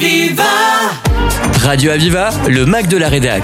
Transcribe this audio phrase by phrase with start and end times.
[0.00, 0.44] Aviva
[1.60, 3.42] Radio Aviva, le Mac de la Rédac.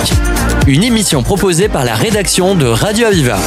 [0.68, 3.38] Une émission proposée par la rédaction de Radio Aviva.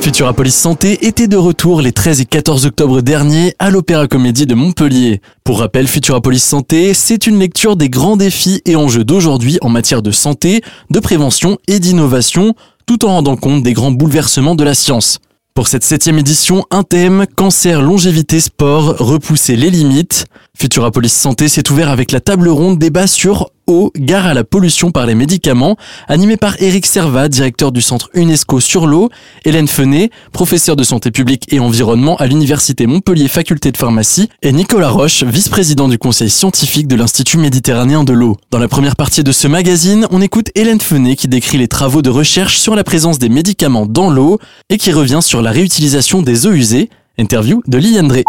[0.00, 4.54] Futurapolis Santé était de retour les 13 et 14 octobre dernier à l'Opéra Comédie de
[4.54, 5.20] Montpellier.
[5.44, 10.00] Pour rappel, Futurapolis Santé, c'est une lecture des grands défis et enjeux d'aujourd'hui en matière
[10.00, 12.54] de santé, de prévention et d'innovation,
[12.86, 15.18] tout en rendant compte des grands bouleversements de la science.
[15.52, 20.24] Pour cette septième édition, un thème, cancer, longévité, sport, repousser les limites.
[20.58, 24.90] Futurapolis Santé s'est ouvert avec la table ronde débat sur eau, gare à la pollution
[24.90, 25.76] par les médicaments,
[26.08, 29.08] animé par Eric Servat, directeur du centre UNESCO sur l'eau,
[29.44, 34.52] Hélène Fenet, professeur de santé publique et environnement à l'université Montpellier Faculté de pharmacie, et
[34.52, 38.36] Nicolas Roche, vice-président du conseil scientifique de l'Institut méditerranéen de l'eau.
[38.50, 42.02] Dans la première partie de ce magazine, on écoute Hélène Fenet qui décrit les travaux
[42.02, 46.22] de recherche sur la présence des médicaments dans l'eau et qui revient sur la réutilisation
[46.22, 46.90] des eaux usées.
[47.18, 48.24] Interview de Liliane Drey.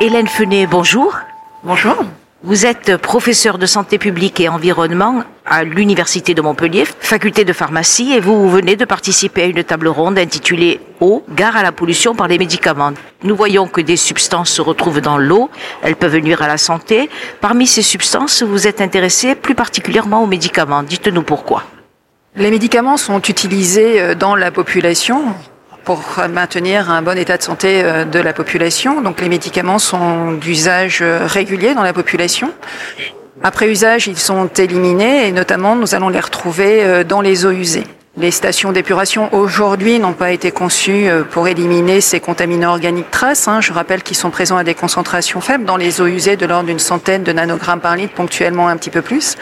[0.00, 1.16] Hélène Fenet, bonjour.
[1.64, 1.96] Bonjour.
[2.44, 8.12] Vous êtes professeur de santé publique et environnement à l'Université de Montpellier, faculté de pharmacie,
[8.12, 12.14] et vous venez de participer à une table ronde intitulée Eau, gare à la pollution
[12.14, 12.92] par les médicaments.
[13.24, 15.50] Nous voyons que des substances se retrouvent dans l'eau,
[15.82, 17.10] elles peuvent nuire à la santé.
[17.40, 20.84] Parmi ces substances, vous êtes intéressé plus particulièrement aux médicaments.
[20.84, 21.64] Dites-nous pourquoi.
[22.36, 25.34] Les médicaments sont utilisés euh, dans la population
[25.88, 29.00] pour maintenir un bon état de santé euh, de la population.
[29.00, 32.52] Donc les médicaments sont d'usage euh, régulier dans la population.
[33.42, 37.52] Après usage, ils sont éliminés et notamment nous allons les retrouver euh, dans les eaux
[37.52, 37.86] usées.
[38.18, 43.48] Les stations d'épuration aujourd'hui n'ont pas été conçues pour éliminer ces contaminants organiques traces.
[43.48, 43.62] Hein.
[43.62, 46.66] Je rappelle qu'ils sont présents à des concentrations faibles dans les eaux usées de l'ordre
[46.66, 49.36] d'une centaine de nanogrammes par litre, ponctuellement un petit peu plus.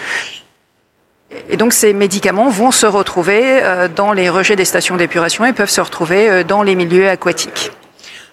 [1.49, 5.53] Et donc ces médicaments vont se retrouver euh, dans les rejets des stations d'épuration et
[5.53, 7.73] peuvent se retrouver euh, dans les milieux aquatiques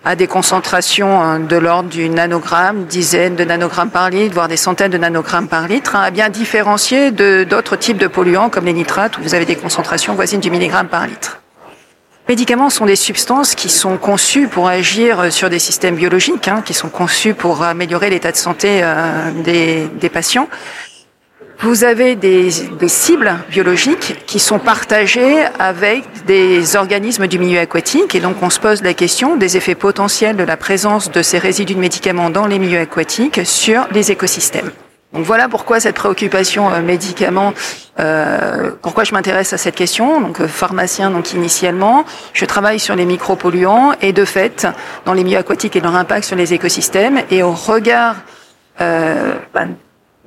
[0.05, 4.57] à des concentrations hein, de l'ordre du nanogramme, dizaines de nanogrammes par litre, voire des
[4.57, 8.65] centaines de nanogrammes par litre, hein, à bien différencier de d'autres types de polluants comme
[8.65, 11.39] les nitrates où vous avez des concentrations voisines du milligramme par litre.
[12.27, 16.61] Les médicaments sont des substances qui sont conçues pour agir sur des systèmes biologiques, hein,
[16.65, 20.49] qui sont conçues pour améliorer l'état de santé euh, des patients.
[21.59, 22.49] Vous avez des,
[22.79, 28.49] des, cibles biologiques qui sont partagées avec des organismes du milieu aquatique et donc on
[28.49, 32.29] se pose la question des effets potentiels de la présence de ces résidus de médicaments
[32.29, 34.71] dans les milieux aquatiques sur les écosystèmes.
[35.13, 37.53] Donc voilà pourquoi cette préoccupation euh, médicaments,
[37.99, 40.19] euh, pourquoi je m'intéresse à cette question.
[40.19, 42.03] Donc euh, pharmacien, donc initialement,
[42.33, 44.67] je travaille sur les micropolluants et de fait
[45.05, 47.21] dans les milieux aquatiques et leur impact sur les écosystèmes.
[47.29, 48.15] Et au regard
[48.79, 49.75] ben,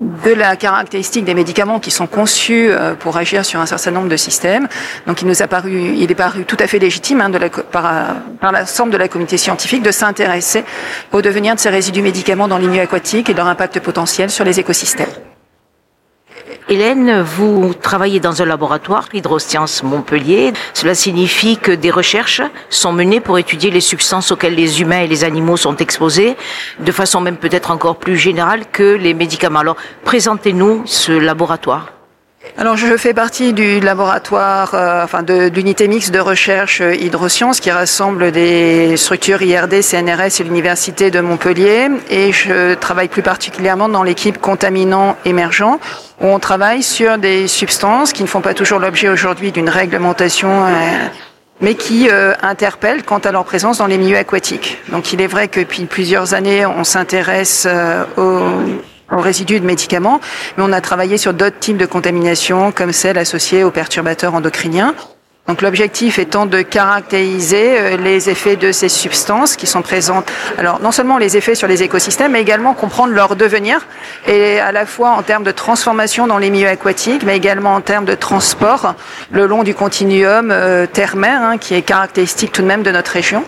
[0.00, 4.08] de la caractéristique des médicaments qui sont conçus euh, pour agir sur un certain nombre
[4.08, 4.68] de systèmes.
[5.06, 7.48] Donc il nous a paru, il est paru tout à fait légitime hein, de la,
[7.48, 10.64] par, par l'ensemble de la communauté scientifique de s'intéresser
[11.12, 14.44] au devenir de ces résidus médicaments dans les milieux aquatiques et leur impact potentiel sur
[14.44, 15.06] les écosystèmes.
[16.68, 20.52] Hélène, vous travaillez dans un laboratoire Hydrosciences Montpellier.
[20.74, 25.06] Cela signifie que des recherches sont menées pour étudier les substances auxquelles les humains et
[25.06, 26.36] les animaux sont exposés,
[26.80, 29.60] de façon même peut-être encore plus générale que les médicaments.
[29.60, 31.95] Alors, présentez-nous ce laboratoire.
[32.58, 37.60] Alors je fais partie du laboratoire, euh, enfin de, l'unité mixte de recherche euh, hydrosciences
[37.60, 43.88] qui rassemble des structures IRD, CNRS et l'université de Montpellier et je travaille plus particulièrement
[43.88, 45.80] dans l'équipe contaminants émergents
[46.20, 50.64] où on travaille sur des substances qui ne font pas toujours l'objet aujourd'hui d'une réglementation
[50.64, 50.70] euh,
[51.60, 54.78] mais qui euh, interpellent quant à leur présence dans les milieux aquatiques.
[54.90, 59.66] Donc il est vrai que depuis plusieurs années, on s'intéresse euh, aux aux résidus de
[59.66, 60.20] médicaments,
[60.56, 64.94] mais on a travaillé sur d'autres types de contamination, comme celles associées aux perturbateurs endocriniens.
[65.46, 70.30] Donc l'objectif étant de caractériser euh, les effets de ces substances qui sont présentes.
[70.58, 73.86] Alors non seulement les effets sur les écosystèmes, mais également comprendre leur devenir,
[74.26, 77.80] et à la fois en termes de transformation dans les milieux aquatiques, mais également en
[77.80, 78.96] termes de transport
[79.30, 83.12] le long du continuum euh, terre-mer, hein, qui est caractéristique tout de même de notre
[83.12, 83.44] région.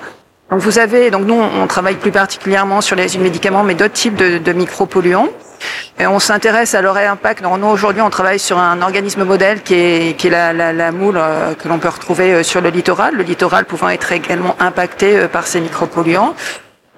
[0.51, 4.17] Donc vous avez, donc nous on travaille plus particulièrement sur les médicaments, mais d'autres types
[4.17, 5.29] de micropolluants.
[6.01, 7.45] Et on s'intéresse à leur impact.
[7.45, 11.79] aujourd'hui on travaille sur un organisme modèle qui est, la, la, moule euh, que l'on
[11.79, 15.61] peut retrouver euh, sur le littoral, le littoral pouvant être également impacté euh, par ces
[15.61, 16.35] micropolluants.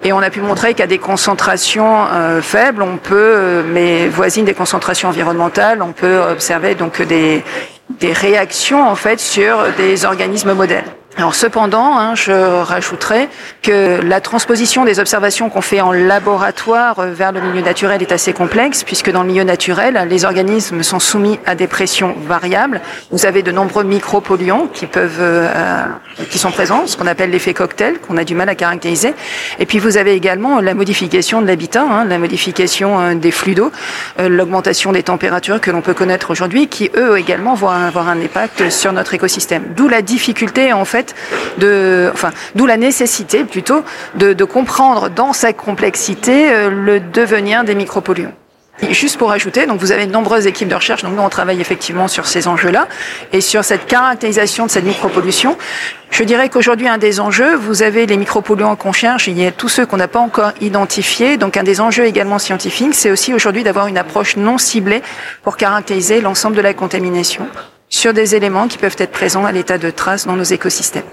[0.03, 2.07] Et on a pu montrer qu'à des concentrations
[2.41, 7.43] faibles, on peut, mais voisines des concentrations environnementales, on peut observer donc des,
[7.99, 10.85] des réactions en fait sur des organismes modèles.
[11.17, 13.27] Alors cependant, hein, je rajouterais
[13.61, 18.31] que la transposition des observations qu'on fait en laboratoire vers le milieu naturel est assez
[18.31, 22.79] complexe, puisque dans le milieu naturel, les organismes sont soumis à des pressions variables.
[23.11, 25.85] Vous avez de nombreux micropolluants qui peuvent, euh,
[26.29, 29.13] qui sont présents, ce qu'on appelle l'effet cocktail, qu'on a du mal à caractériser.
[29.59, 33.53] Et puis vous avez également la modification de l'habitat, hein, la modification euh, des flux
[33.53, 33.71] d'eau,
[34.19, 38.19] euh, l'augmentation des températures que l'on peut connaître aujourd'hui, qui eux également vont avoir un
[38.21, 39.73] impact sur notre écosystème.
[39.75, 41.00] D'où la difficulté en fait
[41.57, 43.83] d'où la nécessité plutôt
[44.15, 48.33] de, de comprendre dans sa complexité euh, le devenir des micropolluants.
[48.89, 51.61] Juste pour ajouter, donc vous avez de nombreuses équipes de recherche, donc nous on travaille
[51.61, 52.87] effectivement sur ces enjeux-là
[53.31, 55.55] et sur cette caractérisation de cette micropollution.
[56.09, 59.51] Je dirais qu'aujourd'hui un des enjeux, vous avez les micropolluants qu'on cherche, il y a
[59.51, 61.37] tous ceux qu'on n'a pas encore identifiés.
[61.37, 65.03] Donc un des enjeux également scientifiques, c'est aussi aujourd'hui d'avoir une approche non ciblée
[65.43, 67.47] pour caractériser l'ensemble de la contamination
[67.91, 71.03] sur des éléments qui peuvent être présents à l'état de trace dans nos écosystèmes.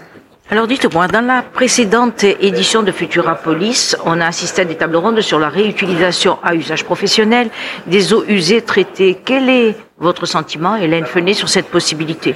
[0.51, 5.21] Alors dites-moi, dans la précédente édition de Futurapolis, on a assisté à des tables rondes
[5.21, 7.51] sur la réutilisation à usage professionnel
[7.87, 9.21] des eaux usées traitées.
[9.23, 12.35] Quel est votre sentiment, Hélène Fenet, sur cette possibilité?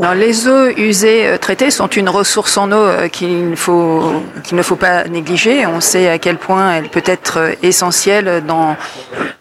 [0.00, 4.56] Alors, les eaux usées euh, traitées sont une ressource en eau euh, qu'il faut qu'il
[4.56, 5.66] ne faut pas négliger.
[5.66, 8.74] On sait à quel point elle peut être euh, essentielle dans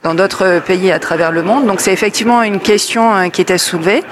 [0.04, 1.66] dans d'autres pays à travers le monde.
[1.66, 4.04] Donc c'est effectivement une question qui était soulevée.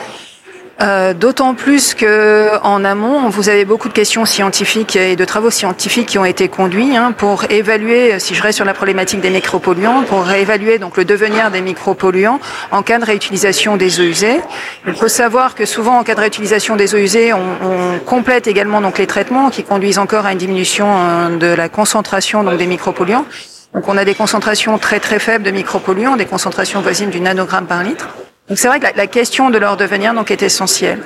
[0.82, 5.50] Euh, D'autant plus que en amont, vous avez beaucoup de questions scientifiques et de travaux
[5.50, 9.30] scientifiques qui ont été conduits hein, pour évaluer, si je reste sur la problématique des
[9.30, 12.40] micropolluants, pour évaluer donc le devenir des micropolluants
[12.72, 14.40] en cas de réutilisation des eaux usées.
[14.88, 18.80] Il faut savoir que souvent en cas de réutilisation des eaux usées, on, complète également
[18.80, 22.68] donc les traitements qui conduisent encore à une diminution euh, de la concentration donc des
[22.68, 23.26] micropolluants.
[23.74, 27.68] Donc on a des concentrations très très faibles de micropolluants, des concentrations voisines du nanogramme
[27.68, 28.10] par litre.
[28.48, 31.00] Donc c'est vrai que la, la, question de leur devenir donc est essentielle.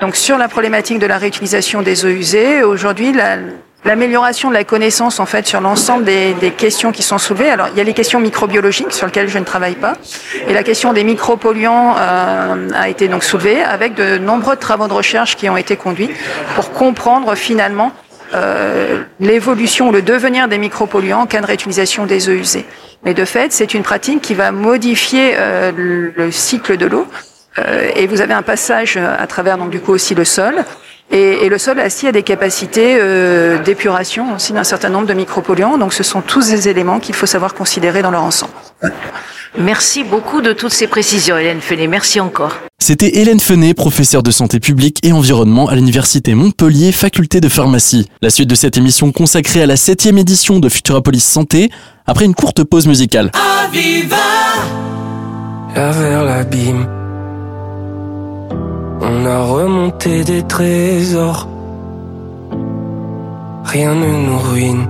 [0.00, 3.12] Donc sur la problématique de la réutilisation des eaux usées, aujourd'hui
[3.84, 7.50] l'amélioration de la connaissance en fait sur l'ensemble des, des, questions qui sont soulevées.
[7.50, 9.94] Alors il y a les questions microbiologiques sur lesquelles je ne travaille pas,
[10.48, 14.92] et la question des micropolluants euh, a été donc soulevée avec de nombreux travaux de
[14.92, 16.10] recherche qui ont été conduits
[16.54, 17.92] pour comprendre finalement
[18.34, 22.66] euh, l'évolution, le devenir des micropolluants de réutilisation des eaux usées.
[23.04, 25.72] Mais de fait, c'est une pratique qui va modifier euh,
[26.16, 27.06] le cycle de l'eau.
[27.58, 30.54] Euh, et vous avez un passage à travers donc du coup aussi le sol.
[31.10, 35.14] Et, et le sol assis a des capacités euh, d'épuration aussi d'un certain nombre de
[35.14, 35.78] micropolluants.
[35.78, 38.52] Donc ce sont tous des éléments qu'il faut savoir considérer dans leur ensemble.
[39.56, 41.86] Merci beaucoup de toutes ces précisions, Hélène Fenet.
[41.86, 42.56] Merci encore.
[42.86, 48.10] C'était Hélène Fenet, professeure de santé publique et environnement à l'Université Montpellier, faculté de pharmacie.
[48.20, 51.70] La suite de cette émission consacrée à la septième édition de Futurapolis Santé,
[52.04, 53.32] après une courte pause musicale.
[53.64, 54.16] Aviva
[55.74, 56.86] Là vers l'abîme,
[59.00, 61.48] on a remonté des trésors.
[63.64, 64.86] Rien ne nous ruine.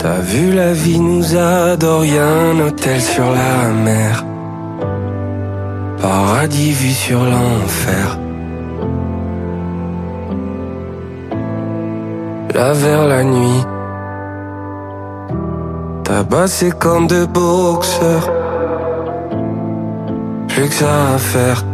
[0.00, 4.24] T'as vu, la vie nous adore, y'a un hôtel sur la mer.
[6.02, 8.18] Paradis vu sur l'enfer.
[12.52, 13.64] Là vers la nuit,
[16.02, 18.28] tabassé comme deux boxeurs.
[20.48, 21.64] Plus que ça à faire.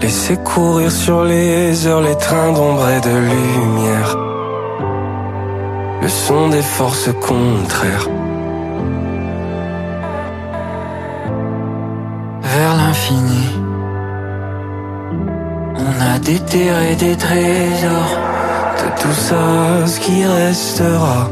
[0.00, 4.16] Laisser courir sur les heures les trains d'ombre et de lumière.
[6.00, 8.08] Le son des forces contraires.
[15.76, 18.14] On a déterré des trésors,
[18.80, 21.30] de tout ça, ce qui restera,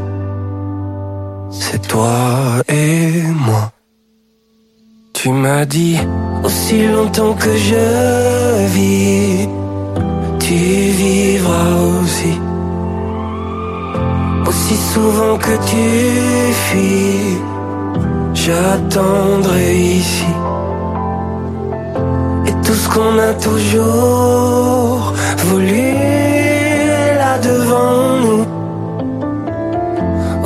[1.50, 3.72] c'est toi et moi.
[5.12, 5.98] Tu m'as dit,
[6.44, 9.48] aussi longtemps que je vis,
[10.38, 12.34] tu vivras aussi.
[14.46, 15.86] Aussi souvent que tu
[16.64, 17.38] fuis,
[18.32, 20.26] j'attendrai ici
[22.88, 25.12] qu'on a toujours
[25.46, 25.92] voulu
[27.22, 28.44] là devant nous.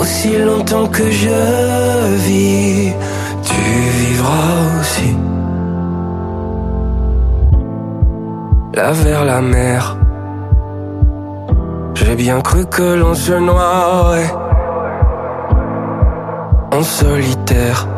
[0.00, 1.40] Aussi longtemps que je
[2.26, 2.92] vis,
[3.48, 3.62] tu
[4.00, 5.16] vivras aussi.
[8.74, 9.96] Là vers la mer,
[11.94, 14.32] j'ai bien cru que l'on se noierait
[16.72, 17.91] en solitaire.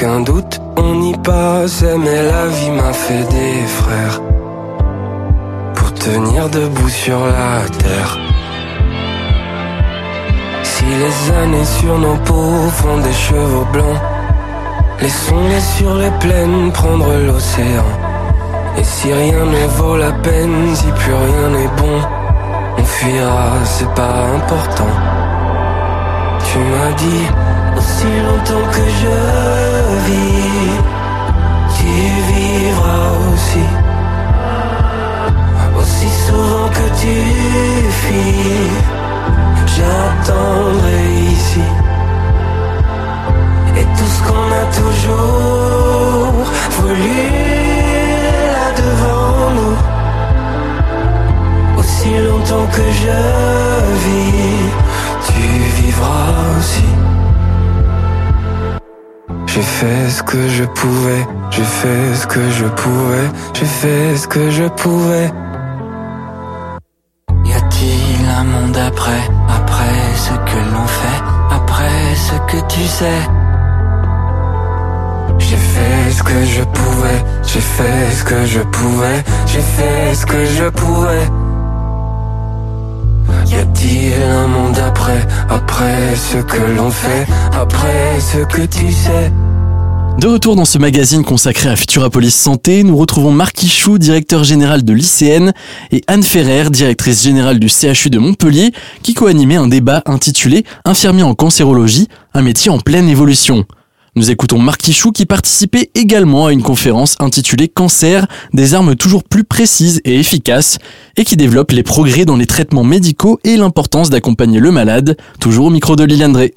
[0.00, 4.22] Aucun doute on y passait, mais la vie m'a fait des frères.
[5.74, 8.18] Pour tenir debout sur la terre.
[10.62, 14.00] Si les années sur nos peaux font des cheveux blancs,
[15.02, 17.90] laissons-les sur les plaines prendre l'océan.
[18.78, 21.98] Et si rien ne vaut la peine, si plus rien n'est bon,
[22.78, 24.94] on fuira, c'est pas important.
[26.50, 27.49] Tu m'as dit
[28.00, 29.16] aussi longtemps que je
[30.06, 30.78] vis,
[31.76, 31.92] tu
[32.32, 33.66] vivras aussi.
[35.78, 37.16] Aussi souvent que tu
[38.00, 38.70] fuis,
[39.66, 41.02] j'attendrai
[41.32, 41.66] ici.
[43.76, 46.32] Et tout ce qu'on a toujours
[46.78, 47.22] voulu
[48.54, 49.76] là devant nous.
[51.78, 53.59] Aussi longtemps que je
[60.30, 65.28] que je pouvais, j'ai fait ce que je pouvais, j'ai fait ce que je pouvais.
[67.44, 71.20] Y a-t-il un monde après, après ce que l'on fait,
[71.50, 73.22] après ce que tu sais?
[75.38, 80.26] J'ai fait ce que je pouvais, j'ai fait ce que je pouvais, j'ai fait ce
[80.26, 81.26] que je pouvais.
[83.46, 89.32] Y a-t-il un monde après, après ce que l'on fait, après ce que tu sais?
[90.20, 94.84] De retour dans ce magazine consacré à Futurapolis Santé, nous retrouvons Marc Ichou, directeur général
[94.84, 95.52] de l'ICN,
[95.92, 98.70] et Anne Ferrer, directrice générale du CHU de Montpellier,
[99.02, 103.64] qui co-animait un débat intitulé Infirmier en cancérologie, un métier en pleine évolution.
[104.14, 109.24] Nous écoutons Marc Ichou qui participait également à une conférence intitulée Cancer, des armes toujours
[109.24, 110.76] plus précises et efficaces,
[111.16, 115.68] et qui développe les progrès dans les traitements médicaux et l'importance d'accompagner le malade, toujours
[115.68, 116.52] au micro de Liliane Drey.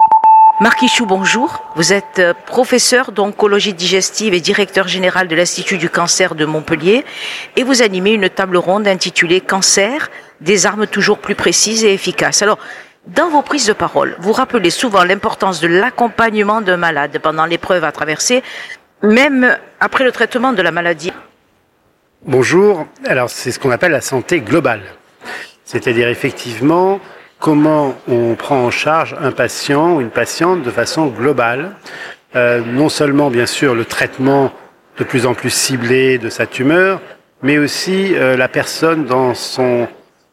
[0.60, 1.64] Marc bonjour.
[1.74, 7.04] Vous êtes euh, professeur d'oncologie digestive et directeur général de l'Institut du cancer de Montpellier
[7.56, 12.40] et vous animez une table ronde intitulée Cancer, des armes toujours plus précises et efficaces.
[12.42, 12.58] Alors,
[13.08, 17.82] dans vos prises de parole, vous rappelez souvent l'importance de l'accompagnement d'un malade pendant l'épreuve
[17.82, 18.44] à traverser,
[19.02, 21.12] même après le traitement de la maladie.
[22.24, 24.82] Bonjour, alors c'est ce qu'on appelle la santé globale.
[25.64, 27.00] C'est-à-dire effectivement
[27.44, 31.72] comment on prend en charge un patient ou une patiente de façon globale.
[32.36, 34.50] Euh, non seulement bien sûr le traitement
[34.96, 37.02] de plus en plus ciblé de sa tumeur,
[37.42, 39.86] mais aussi euh, la personne dans son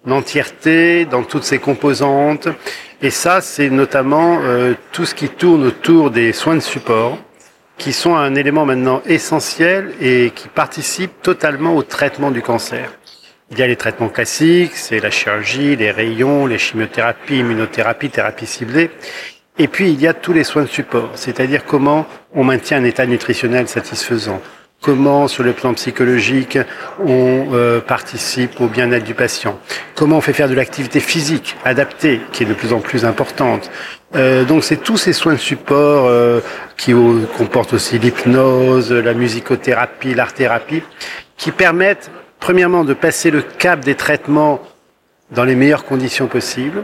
[0.09, 2.47] entièreté, dans toutes ses composantes.
[3.01, 7.17] Et ça, c'est notamment euh, tout ce qui tourne autour des soins de support,
[7.77, 12.89] qui sont un élément maintenant essentiel et qui participe totalement au traitement du cancer.
[13.51, 18.45] Il y a les traitements classiques, c'est la chirurgie, les rayons, les chimiothérapies, immunothérapie, thérapie
[18.45, 18.91] ciblée.
[19.57, 22.85] Et puis il y a tous les soins de support, c'est-à-dire comment on maintient un
[22.85, 24.41] état nutritionnel satisfaisant,
[24.79, 26.57] comment sur le plan psychologique
[27.05, 29.59] on euh, participe au bien-être du patient,
[29.95, 33.69] comment on fait faire de l'activité physique adaptée qui est de plus en plus importante.
[34.15, 36.39] Euh, donc c'est tous ces soins de support euh,
[36.77, 36.93] qui
[37.37, 40.83] comportent aussi l'hypnose, la musicothérapie, l'art-thérapie,
[41.35, 42.09] qui permettent
[42.41, 44.59] premièrement de passer le cap des traitements
[45.31, 46.83] dans les meilleures conditions possibles,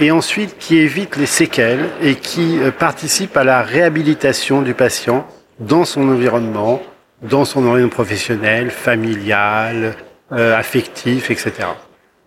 [0.00, 5.26] et ensuite qui évite les séquelles et qui participe à la réhabilitation du patient
[5.60, 6.80] dans son environnement,
[7.22, 9.94] dans son environnement professionnel, familial,
[10.32, 11.52] euh, affectif, etc.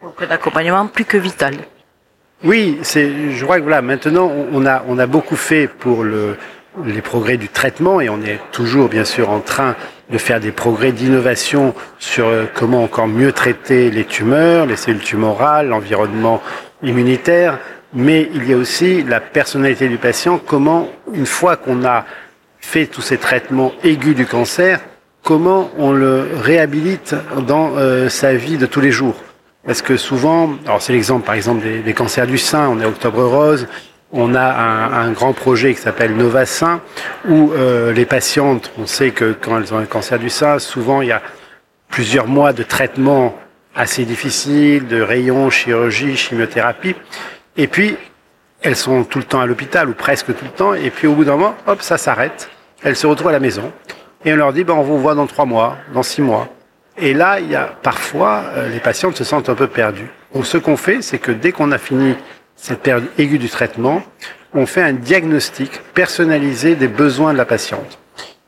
[0.01, 1.56] Donc un accompagnement plus que vital.
[2.44, 3.32] Oui, c'est.
[3.32, 6.36] Je crois que voilà, maintenant on a on a beaucoup fait pour le
[6.86, 9.75] les progrès du traitement et on est toujours bien sûr en train
[10.12, 15.01] de faire des progrès d'innovation sur euh, comment encore mieux traiter les tumeurs, les cellules
[15.01, 16.41] tumorales, l'environnement
[16.84, 17.60] immunitaire,
[17.94, 22.06] mais il y a aussi la personnalité du patient, comment une fois qu'on a
[22.60, 24.80] fait tous ces traitements aigus du cancer,
[25.24, 27.15] comment on le réhabilite
[27.48, 29.15] dans euh, sa vie de tous les jours?
[29.65, 32.86] Parce que souvent, alors c'est l'exemple par exemple des, des, cancers du sein, on est
[32.86, 33.68] Octobre Rose,
[34.13, 36.82] on a un, grand projet qui s'appelle Nova Sein,
[37.27, 41.01] où euh, les patientes, on sait que quand elles ont un cancer du sein, souvent
[41.01, 41.22] il y a
[41.89, 43.38] plusieurs mois de traitement
[43.75, 46.96] assez difficiles, de rayons, chirurgie, chimiothérapie,
[47.58, 47.98] et puis
[48.62, 51.13] elles sont tout le temps à l'hôpital ou presque tout le temps, et puis au
[51.13, 52.50] bout d'un moment, hop, ça s'arrête,
[52.84, 53.72] elles se retrouvent à la maison,
[54.25, 56.48] et on leur dit, ben, on vous voit dans trois mois, dans six mois.
[56.98, 60.10] Et là, il y a parfois, euh, les patientes se sentent un peu perdues.
[60.36, 62.15] Donc ce qu'on fait, c'est que dès qu'on a fini
[62.62, 64.03] cette période aiguë du traitement,
[64.53, 67.98] on fait un diagnostic personnalisé des besoins de la patiente.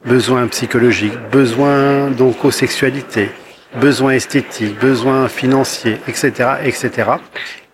[0.06, 3.32] Besoins psychologiques, besoins d'oncosexualité,
[3.82, 6.32] besoins esthétiques, besoins financiers, etc.,
[6.64, 6.92] etc.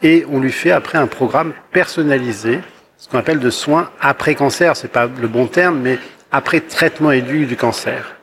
[0.02, 2.60] Et on lui fait après un programme personnalisé,
[2.98, 4.78] ce qu'on appelle de soins après cancer.
[4.78, 6.00] C'est pas le bon terme, mais
[6.32, 8.16] après traitement aigu du cancer.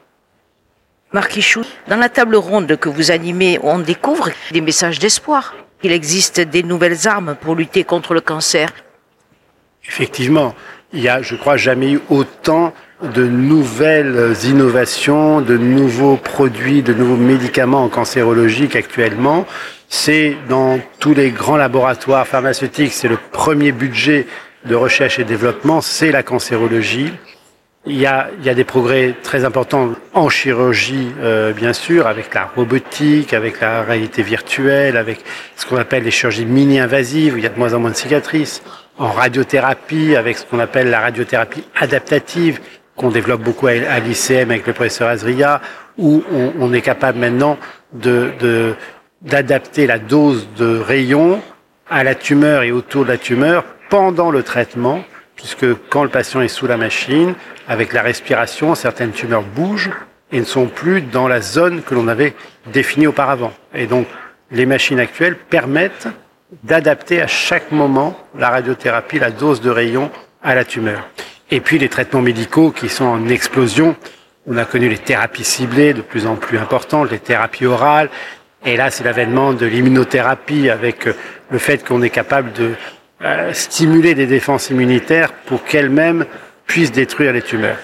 [1.12, 5.54] Marc Ichou, dans la table ronde que vous animez, on découvre des messages d'espoir.
[5.86, 8.70] Il existe des nouvelles armes pour lutter contre le cancer.
[9.86, 10.52] Effectivement,
[10.92, 16.92] il y a, je crois, jamais eu autant de nouvelles innovations, de nouveaux produits, de
[16.92, 19.46] nouveaux médicaments en cancérologie qu'actuellement,
[19.88, 24.26] c'est dans tous les grands laboratoires pharmaceutiques, c'est le premier budget
[24.64, 27.12] de recherche et développement, c'est la cancérologie.
[27.88, 33.32] Il y, a, des progrès très importants en chirurgie, euh, bien sûr, avec la robotique,
[33.32, 35.20] avec la réalité virtuelle, avec
[35.54, 37.96] ce qu'on appelle les chirurgies mini-invasives, où il y a de moins en moins de
[37.96, 38.60] cicatrices.
[38.98, 42.58] En radiothérapie, avec ce qu'on appelle la radiothérapie adaptative,
[42.96, 45.60] qu'on développe beaucoup à l'ICM avec le professeur Azria,
[45.96, 46.24] où
[46.58, 47.56] on, est capable maintenant
[49.22, 51.40] d'adapter la dose de rayons
[51.88, 55.04] à la tumeur et autour de la tumeur pendant le traitement,
[55.36, 57.34] puisque quand le patient est sous la machine,
[57.68, 59.90] avec la respiration, certaines tumeurs bougent
[60.32, 62.34] et ne sont plus dans la zone que l'on avait
[62.72, 63.52] définie auparavant.
[63.74, 64.06] Et donc,
[64.50, 66.08] les machines actuelles permettent
[66.62, 70.10] d'adapter à chaque moment la radiothérapie, la dose de rayons
[70.42, 71.08] à la tumeur.
[71.50, 73.94] Et puis les traitements médicaux qui sont en explosion.
[74.48, 78.10] On a connu les thérapies ciblées de plus en plus importantes, les thérapies orales,
[78.66, 81.08] et là, c'est l'avènement de l'immunothérapie avec
[81.50, 82.72] le fait qu'on est capable de
[83.22, 86.26] euh, stimuler des défenses immunitaires pour qu'elles-mêmes
[86.66, 87.78] puissent détruire les tumeurs.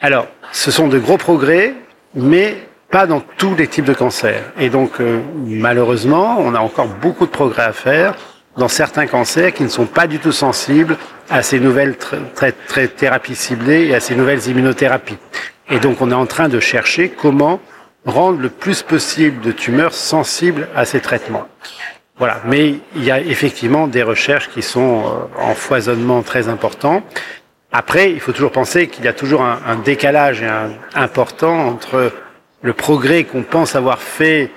[0.00, 1.74] Alors, ce sont de gros progrès,
[2.14, 2.56] mais
[2.90, 4.42] pas dans tous les types de cancers.
[4.58, 8.14] Et donc, euh, malheureusement, on a encore beaucoup de progrès à faire
[8.56, 10.96] dans certains cancers qui ne sont pas du tout sensibles
[11.28, 11.96] à ces nouvelles
[12.96, 15.18] thérapies ciblées et à ces nouvelles immunothérapies.
[15.70, 17.60] Et donc, on est en train de chercher comment
[18.04, 21.48] rendre le plus possible de tumeurs sensibles à ces traitements.
[22.18, 27.02] Voilà, mais il y a effectivement des recherches qui sont euh, en foisonnement très important.
[27.72, 30.42] Après, il faut toujours penser qu'il y a toujours un, décalage
[30.94, 32.10] important entre
[32.62, 34.50] le progrès qu'on pense avoir fait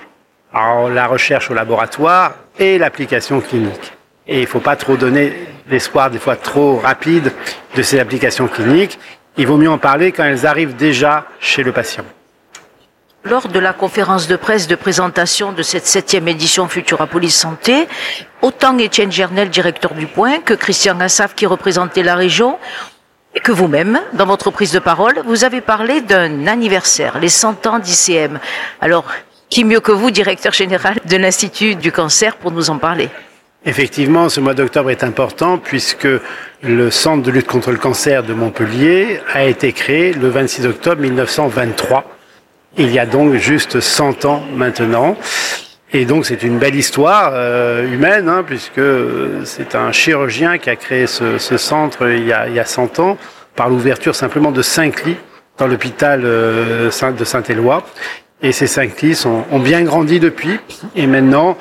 [0.53, 3.91] en la recherche au laboratoire et l'application clinique.
[4.25, 5.33] Et il ne faut pas trop donner
[5.69, 7.33] l'espoir des fois trop rapide
[7.75, 8.97] de ces applications cliniques.
[9.37, 12.05] Il vaut mieux en parler quand elles arrivent déjà chez le patient.
[13.25, 17.85] Lors de la conférence de presse de présentation de cette septième édition Futurapolis Santé,
[18.41, 22.57] autant Étienne Gernel, directeur du Point, que Christian Gassaf, qui représentait la région,
[23.35, 27.67] et que vous-même, dans votre prise de parole, vous avez parlé d'un anniversaire, les 100
[27.67, 28.39] ans d'ICM.
[28.79, 29.03] Alors,
[29.49, 33.09] qui mieux que vous, directeur général de l'Institut du cancer, pour nous en parler?
[33.65, 36.07] Effectivement, ce mois d'octobre est important puisque
[36.63, 41.01] le Centre de lutte contre le cancer de Montpellier a été créé le 26 octobre
[41.01, 42.15] 1923
[42.77, 45.17] il y a donc juste 100 ans maintenant.
[45.91, 48.81] Et donc c'est une belle histoire euh, humaine, hein, puisque
[49.43, 52.65] c'est un chirurgien qui a créé ce, ce centre il y, a, il y, a,
[52.65, 53.17] 100 ans,
[53.55, 55.17] par l'ouverture simplement de cinq lits
[55.57, 57.83] dans l'hôpital euh, de Saint-Éloi.
[58.41, 60.59] Et ces cinq lits sont, ont bien grandi depuis.
[60.95, 61.57] Et maintenant,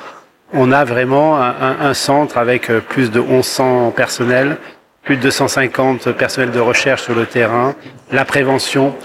[0.53, 4.57] on a vraiment un, un, centre avec euh, plus de 1100 personnels,
[5.03, 7.75] plus de 250 personnels de recherche sur le terrain,
[8.11, 8.95] la prévention,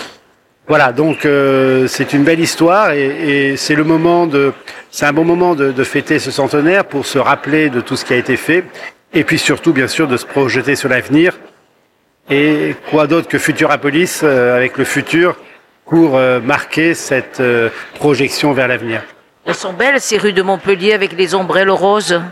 [0.66, 4.55] voilà, donc euh, c'est une belle histoire et, et c'est le moment de,
[4.90, 8.05] c'est un bon moment de, de, fêter ce centenaire pour se rappeler de tout ce
[8.07, 8.64] qui a été fait
[9.12, 11.38] et puis surtout bien sûr de se projeter sur l'avenir.
[12.31, 15.37] Et quoi d'autre que Futurapolis euh, avec le futur
[15.85, 17.42] pour euh, marquer cette
[17.96, 19.03] projection vers l'avenir?
[19.44, 22.22] Elles sont belles ces rues de Montpellier avec les ombrelles roses?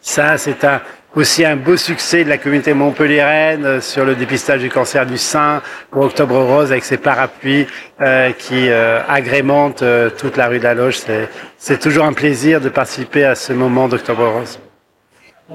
[0.00, 0.80] Ça, c'est un,
[1.14, 5.18] aussi un beau succès de la communauté montpelliéraine euh, sur le dépistage du cancer du
[5.18, 7.66] sein pour Octobre Rose avec ses parapluies
[8.00, 11.00] euh, qui euh, agrémentent euh, toute la rue de la Loge.
[11.58, 14.60] C'est toujours un plaisir de participer à ce moment d'Octobre Rose.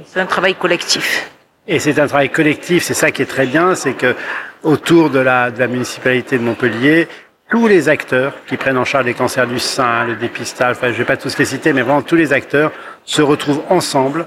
[0.06, 1.32] C'est un travail collectif.
[1.68, 4.14] Et c'est un travail collectif, c'est ça qui est très bien, c'est que
[4.62, 7.08] autour de la, de la municipalité de Montpellier,
[7.50, 10.98] tous les acteurs qui prennent en charge les cancers du sein, le dépistage, enfin je
[10.98, 12.72] vais pas tous les citer, mais vraiment tous les acteurs
[13.04, 14.26] se retrouvent ensemble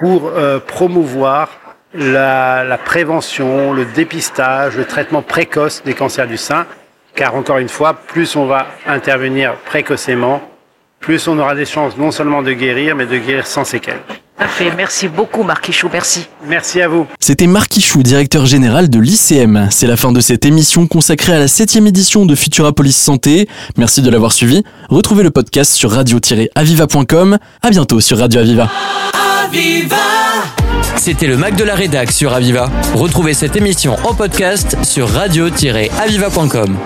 [0.00, 1.50] pour euh, promouvoir
[1.94, 6.66] la, la, prévention, le dépistage, le traitement précoce des cancers du sein,
[7.14, 10.40] car encore une fois, plus on va intervenir précocement,
[11.00, 14.00] plus on aura des chances non seulement de guérir, mais de guérir sans séquelles.
[14.38, 16.26] Parfait, merci beaucoup Marc Ichou, merci.
[16.46, 17.06] Merci à vous.
[17.20, 19.68] C'était Marc Ichou, directeur général de l'ICM.
[19.70, 23.50] C'est la fin de cette émission consacrée à la septième édition de Futurapolis Santé.
[23.76, 24.64] Merci de l'avoir suivi.
[24.88, 27.38] Retrouvez le podcast sur radio-aviva.com.
[27.60, 28.70] À bientôt sur Radio Aviva.
[30.96, 32.70] C'était le Mac de la Rédac sur Aviva.
[32.94, 36.76] Retrouvez cette émission en podcast sur radio-aviva.com.